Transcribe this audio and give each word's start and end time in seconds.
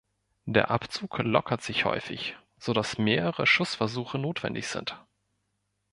Der 0.45 0.71
Abzug 0.71 1.19
lockert 1.19 1.61
sich 1.61 1.85
häufig, 1.85 2.35
so 2.57 2.73
dass 2.73 2.97
mehrere 2.97 3.45
Schussversuche 3.45 4.17
notwendig 4.17 4.67
sind. 4.67 4.99